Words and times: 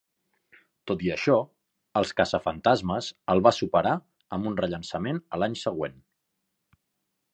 Tot 0.91 1.03
i 1.07 1.11
això, 1.15 1.35
"Els 2.01 2.13
caçafantasmes" 2.21 3.11
el 3.35 3.43
va 3.49 3.53
superar 3.59 3.93
amb 4.39 4.49
un 4.53 4.57
rellançament 4.63 5.21
a 5.39 5.43
l'any 5.43 5.59
següent. 5.69 6.01